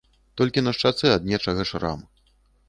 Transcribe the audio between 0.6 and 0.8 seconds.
на